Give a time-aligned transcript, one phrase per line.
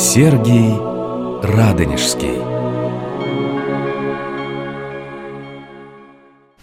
[0.00, 0.78] Сергий
[1.42, 2.38] Радонежский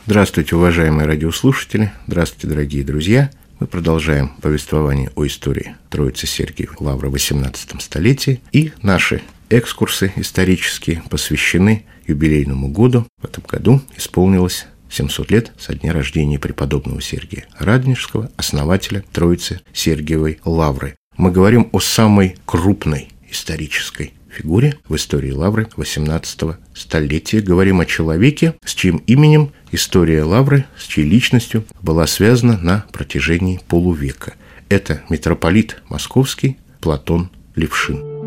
[0.07, 3.29] Здравствуйте, уважаемые радиослушатели, здравствуйте, дорогие друзья.
[3.59, 11.03] Мы продолжаем повествование о истории Троицы Сергиевой Лавры в XVIII столетии, и наши экскурсы исторические
[11.07, 13.05] посвящены юбилейному году.
[13.21, 20.39] В этом году исполнилось 700 лет со дня рождения преподобного Сергия Радонежского, основателя Троицы Сергиевой
[20.43, 20.95] Лавры.
[21.17, 27.41] Мы говорим о самой крупной исторической фигуре в истории Лавры XVIII столетия.
[27.41, 33.59] Говорим о человеке, с чьим именем история Лавры, с чьей личностью была связана на протяжении
[33.67, 34.33] полувека.
[34.69, 38.17] Это митрополит московский Платон Левшин.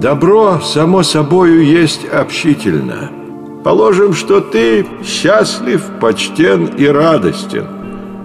[0.00, 3.10] Добро, само собою, есть общительно.
[3.64, 7.66] Положим, что ты счастлив, почтен и радостен.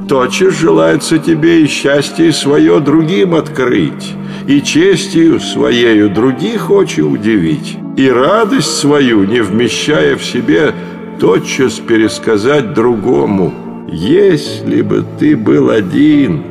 [0.08, 4.14] Тотчас желается тебе и счастье свое другим открыть,
[4.48, 10.74] и честью своею других очи удивить, и радость свою, не вмещая в себе,
[11.20, 13.54] тотчас пересказать другому.
[13.88, 16.44] Если бы ты был один,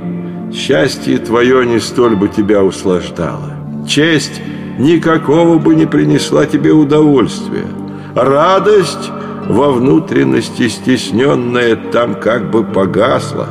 [0.53, 3.53] счастье твое не столь бы тебя услаждало.
[3.89, 4.41] Честь
[4.79, 7.67] никакого бы не принесла тебе удовольствия.
[8.15, 9.11] Радость
[9.49, 13.49] во внутренности стесненная там как бы погасла.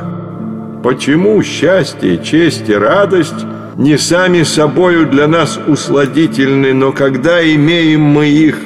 [0.82, 3.46] Почему счастье, честь и радость
[3.76, 8.58] не сами собою для нас усладительны, но когда имеем мы их,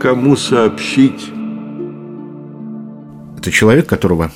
[0.00, 1.30] кому сообщить?
[3.38, 4.30] Это человек, которого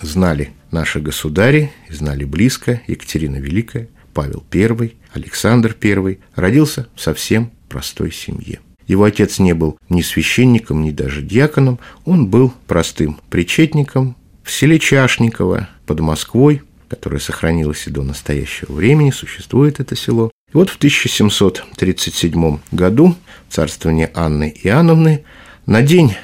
[0.00, 8.12] знали наши государи, знали близко, Екатерина Великая, Павел I, Александр I, родился в совсем простой
[8.12, 8.60] семье.
[8.86, 14.78] Его отец не был ни священником, ни даже диаконом, он был простым причетником в селе
[14.78, 20.30] Чашниково под Москвой, которое сохранилось и до настоящего времени, существует это село.
[20.52, 23.16] И вот в 1737 году
[23.48, 25.24] царствование Анны Иоанновны
[25.66, 26.16] на день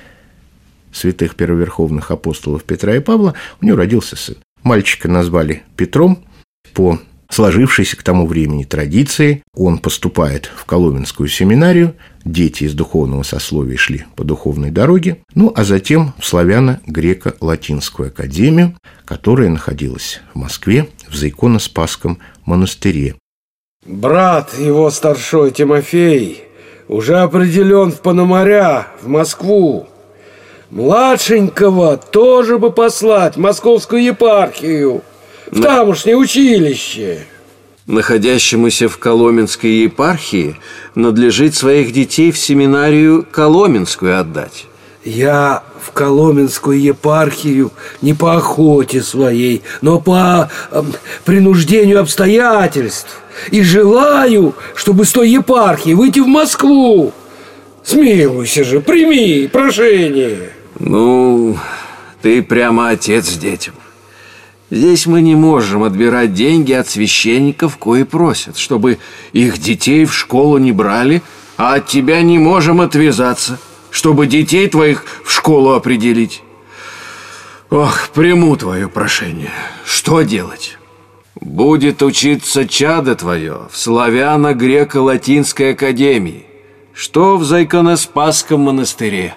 [0.92, 4.36] святых первоверховных апостолов Петра и Павла у него родился сын.
[4.62, 6.24] Мальчика назвали Петром
[6.74, 7.00] по
[7.32, 9.42] сложившейся к тому времени традиции.
[9.56, 11.94] Он поступает в Коломенскую семинарию,
[12.24, 19.48] дети из духовного сословия шли по духовной дороге, ну а затем в славяно-греко-латинскую академию, которая
[19.48, 23.16] находилась в Москве в Заиконо-Спасском монастыре.
[23.86, 26.44] Брат его старшой Тимофей
[26.86, 29.88] уже определен в Пономаря, в Москву.
[30.70, 35.02] Младшенького тоже бы послать в московскую епархию–
[35.52, 35.66] в На...
[35.66, 37.26] тамошнее училище.
[37.86, 40.56] Находящемуся в Коломенской епархии
[40.94, 44.66] надлежит своих детей в семинарию Коломенскую отдать.
[45.04, 47.70] Я в Коломенскую епархию
[48.00, 50.82] не по охоте своей, но по э,
[51.24, 53.20] принуждению обстоятельств.
[53.50, 57.12] И желаю, чтобы с той епархии выйти в Москву.
[57.82, 60.50] Смилуйся же, прими прошение.
[60.78, 61.58] Ну,
[62.22, 63.74] ты прямо отец детям.
[64.72, 68.96] Здесь мы не можем отбирать деньги от священников, кои просят, чтобы
[69.34, 71.20] их детей в школу не брали,
[71.58, 73.58] а от тебя не можем отвязаться,
[73.90, 76.42] чтобы детей твоих в школу определить.
[77.68, 79.52] Ох, приму твое прошение.
[79.84, 80.78] Что делать?
[81.38, 86.46] Будет учиться чадо твое в славяно-греко-латинской академии,
[86.94, 89.34] что в Зайконоспасском монастыре.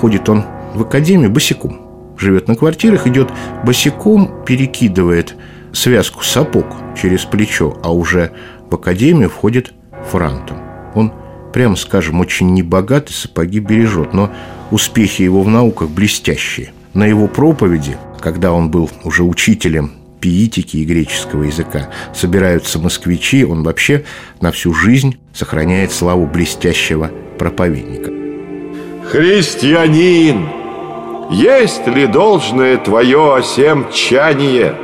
[0.00, 1.83] Ходит он в академию босиком
[2.18, 3.30] живет на квартирах, идет
[3.64, 5.34] босиком, перекидывает
[5.72, 6.66] связку сапог
[7.00, 8.32] через плечо, а уже
[8.70, 9.72] в академию входит
[10.10, 10.58] франтом.
[10.94, 11.12] Он,
[11.52, 14.30] прямо скажем, очень небогат и сапоги бережет, но
[14.70, 16.72] успехи его в науках блестящие.
[16.94, 23.62] На его проповеди, когда он был уже учителем пиитики и греческого языка, собираются москвичи, он
[23.62, 24.04] вообще
[24.40, 28.10] на всю жизнь сохраняет славу блестящего проповедника.
[29.10, 30.63] Христианин!
[31.30, 34.74] Есть ли должное твое осем чание?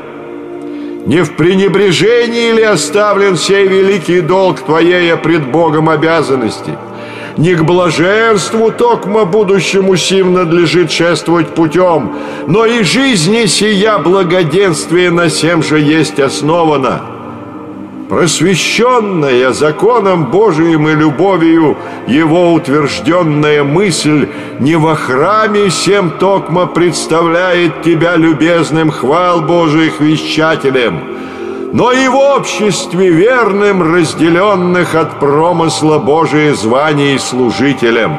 [1.06, 6.76] Не в пренебрежении ли оставлен сей великий долг твоей пред Богом обязанности?
[7.36, 12.16] Не к блаженству токмо будущему сим надлежит шествовать путем,
[12.46, 17.19] но и жизни сия благоденствие на сем же есть основана
[18.10, 21.78] просвещенная законом Божиим и любовью
[22.08, 24.26] его утвержденная мысль
[24.58, 31.18] не во храме всем токмо представляет тебя любезным хвал Божиих вещателем,
[31.72, 38.16] но и в обществе верным разделенных от промысла Божия званий служителем.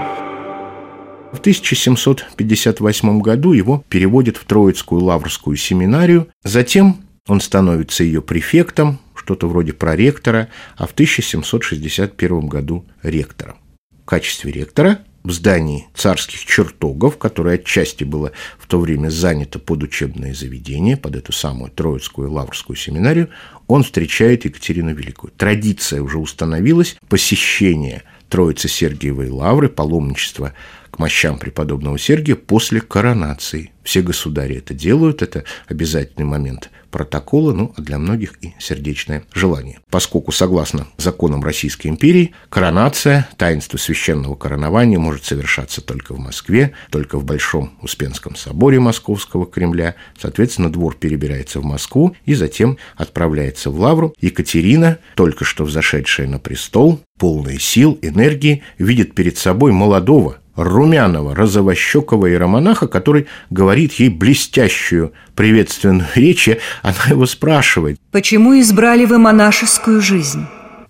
[1.33, 6.95] В 1758 году его переводят в Троицкую Лаврскую семинарию, затем
[7.27, 13.56] он становится ее префектом, что-то вроде проректора, а в 1761 году ректора.
[14.01, 19.83] В качестве ректора в здании царских чертогов, которое отчасти было в то время занято под
[19.83, 23.29] учебное заведение, под эту самую Троицкую Лаврскую семинарию,
[23.68, 25.31] он встречает Екатерину Великую.
[25.38, 30.53] Традиция уже установилась посещения Троицы Сергиевой Лавры, паломничества
[30.91, 33.71] к мощам преподобного Сергия после коронации.
[33.83, 39.79] Все государи это делают, это обязательный момент протокола, ну, а для многих и сердечное желание.
[39.89, 47.17] Поскольку, согласно законам Российской империи, коронация, таинство священного коронования может совершаться только в Москве, только
[47.17, 49.95] в Большом Успенском соборе Московского Кремля.
[50.19, 54.13] Соответственно, двор перебирается в Москву и затем отправляется в Лавру.
[54.19, 62.30] Екатерина, только что взошедшая на престол, полная сил, энергии, видит перед собой молодого, румяного, розовощекого
[62.30, 68.00] иеромонаха, который говорит ей блестящую приветственную речь, и она его спрашивает.
[68.12, 70.45] «Почему избрали вы монашескую жизнь?»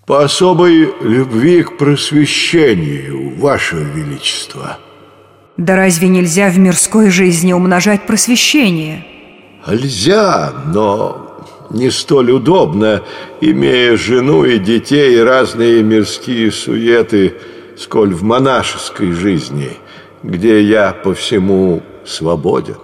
[0.08, 4.80] По особой любви к просвещению, Ваше Величество.
[5.58, 9.06] Да разве нельзя в мирской жизни умножать просвещение?
[9.68, 13.04] Нельзя, но не столь удобно,
[13.42, 17.36] имея жену и детей и разные мирские суеты–
[17.82, 19.72] сколь в монашеской жизни,
[20.24, 22.78] где я по всему свободен.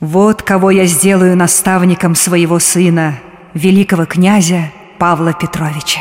[0.00, 3.18] Вот кого я сделаю наставником своего сына,
[3.54, 6.00] великого князя Павла Петровича.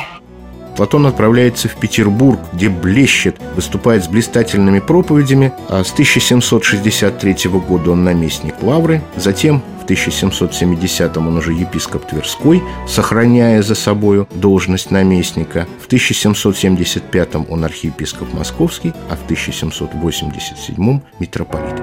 [0.75, 8.03] Платон отправляется в Петербург, где блещет, выступает с блистательными проповедями, а с 1763 года он
[8.03, 15.67] наместник Лавры, затем 1770-м он уже епископ Тверской, сохраняя за собою должность наместника.
[15.81, 21.81] В 1775-м он архиепископ Московский, а в 1787-м митрополит.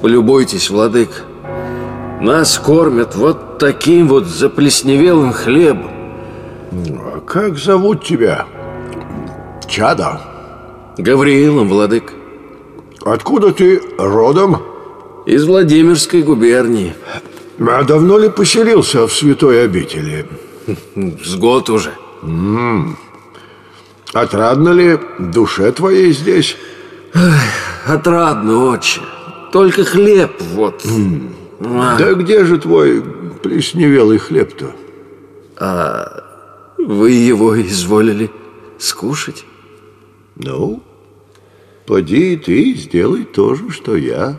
[0.00, 1.24] Полюбуйтесь, владык,
[2.20, 5.90] нас кормят вот таким вот заплесневелым хлебом.
[6.70, 8.46] А как зовут тебя?
[9.66, 10.20] Чада?
[10.98, 12.12] Гавриилом, владык.
[13.04, 14.71] Откуда ты родом?
[15.26, 16.94] Из Владимирской губернии.
[17.60, 20.26] А давно ли поселился в святой обители?
[21.24, 21.92] С год уже.
[22.22, 22.96] М -м.
[24.12, 26.56] Отрадно ли душе твоей здесь?
[27.14, 29.02] Эх, отрадно очень.
[29.52, 30.84] Только хлеб вот.
[30.84, 31.96] М а.
[31.98, 33.02] Да где же твой
[33.42, 34.72] плесневелый хлеб-то?
[35.58, 36.24] А
[36.78, 38.30] вы его изволили
[38.78, 39.44] скушать?
[40.36, 40.82] Ну,
[41.86, 44.36] поди и ты сделай то же, что я.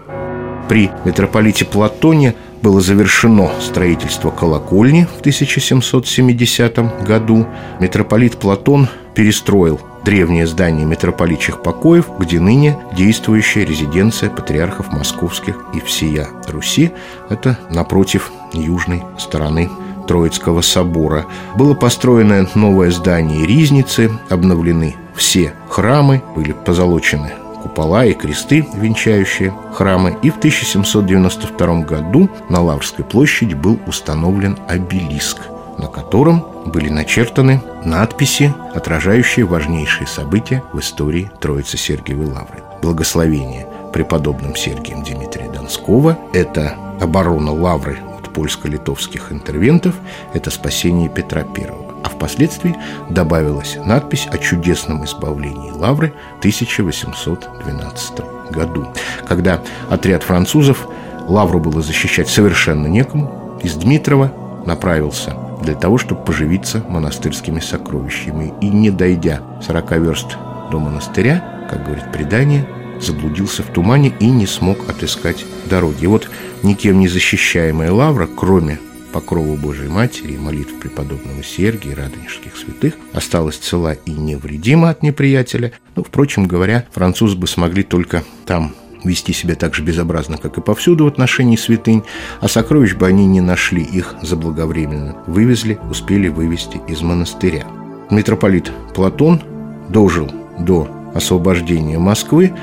[0.67, 7.45] При митрополите Платоне было завершено строительство колокольни в 1770 году.
[7.79, 16.27] Митрополит Платон перестроил древнее здание митрополитчих покоев, где ныне действующая резиденция патриархов московских и всея
[16.47, 16.91] Руси.
[17.29, 19.69] Это напротив южной стороны
[20.07, 21.25] Троицкого собора.
[21.55, 27.33] Было построено новое здание Ризницы, обновлены все храмы, были позолочены
[27.63, 35.37] купола и кресты, венчающие храмы, и в 1792 году на Лаврской площади был установлен обелиск,
[35.77, 42.63] на котором были начертаны надписи, отражающие важнейшие события в истории Троицы Сергиевой Лавры.
[42.81, 49.95] Благословение преподобным Сергием Дмитрия Донского– это оборона Лавры от польско-литовских интервентов,
[50.33, 52.75] это спасение Петра I а впоследствии
[53.09, 58.87] добавилась надпись о чудесном избавлении Лавры в 1812 году,
[59.27, 60.87] когда отряд французов
[61.27, 64.31] Лавру было защищать совершенно некому, из Дмитрова
[64.65, 68.53] направился для того, чтобы поживиться монастырскими сокровищами.
[68.61, 70.37] И не дойдя 40 верст
[70.71, 72.67] до монастыря, как говорит предание,
[72.99, 76.03] заблудился в тумане и не смог отыскать дороги.
[76.03, 76.29] И вот
[76.61, 78.79] никем не защищаемая Лавра, кроме
[79.13, 85.03] покрову Божией Матери и молитв преподобного Сергия и радонежских святых, осталась цела и невредима от
[85.03, 85.71] неприятеля.
[85.95, 90.61] Ну, впрочем говоря, французы бы смогли только там вести себя так же безобразно, как и
[90.61, 92.03] повсюду в отношении святынь,
[92.41, 97.65] а сокровищ бы они не нашли, их заблаговременно вывезли, успели вывести из монастыря.
[98.09, 99.41] Митрополит Платон
[99.89, 102.53] дожил до освобождения Москвы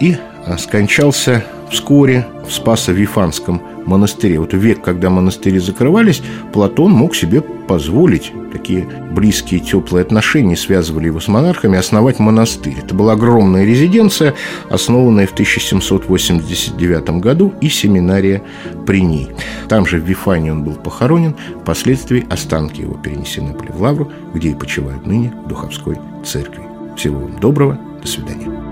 [0.00, 0.16] и
[0.58, 4.38] скончался вскоре в Спасо-Вифанском монастыре.
[4.38, 6.22] Вот век, когда монастыри закрывались,
[6.52, 12.76] Платон мог себе позволить такие близкие теплые отношения связывали его с монархами, основать монастырь.
[12.78, 14.34] Это была огромная резиденция,
[14.70, 18.42] основанная в 1789 году, и семинария
[18.86, 19.28] при ней.
[19.68, 24.50] Там же в Вифане он был похоронен, впоследствии останки его перенесены были в Лавру, где
[24.50, 26.62] и почивают ныне в Духовской церкви.
[26.96, 28.71] Всего вам доброго, до свидания.